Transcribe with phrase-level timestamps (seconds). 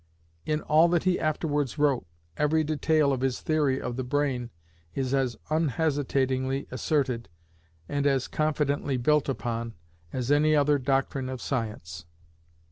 [0.47, 4.49] In all that he afterwards wrote, every detail of his theory of the brain
[4.95, 7.29] is as unhesitatingly asserted,
[7.87, 9.75] and as confidently built upon,
[10.11, 12.07] as any other doctrine of science.